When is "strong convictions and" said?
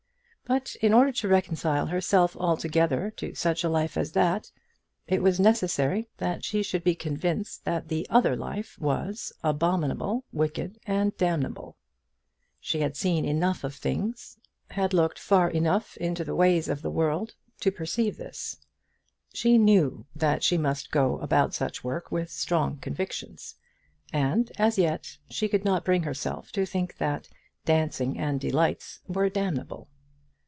22.29-24.51